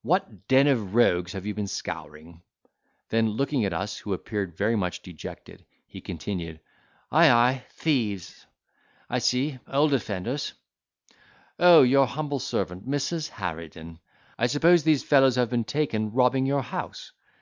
What 0.00 0.48
den 0.48 0.66
of 0.68 0.94
rogues 0.94 1.34
have 1.34 1.44
you 1.44 1.52
been 1.52 1.66
scouring?" 1.66 2.40
Then 3.10 3.28
looking 3.28 3.66
at 3.66 3.74
us, 3.74 3.98
who 3.98 4.14
appeared 4.14 4.56
very 4.56 4.76
much 4.76 5.02
dejected, 5.02 5.66
he 5.86 6.00
continued: 6.00 6.58
"Ay, 7.12 7.30
ay, 7.30 7.64
thieves. 7.68 8.46
I 9.10 9.18
see—old 9.18 9.92
offenders; 9.92 10.54
oh, 11.58 11.82
your 11.82 12.06
humble 12.06 12.38
servant, 12.38 12.88
Mrs. 12.88 13.28
Harridan! 13.28 13.98
I 14.38 14.46
suppose 14.46 14.84
these 14.84 15.04
fellows 15.04 15.36
have 15.36 15.50
been 15.50 15.64
taken 15.64 16.12
robbing 16.12 16.46
your 16.46 16.62
house. 16.62 17.12